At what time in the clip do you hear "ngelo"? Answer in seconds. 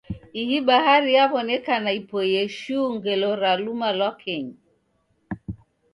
2.95-3.29